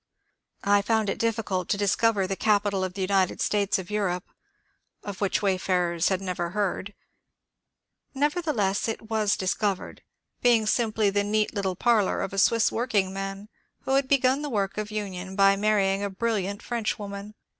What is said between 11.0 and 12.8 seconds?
the neat little parlor of a Swiss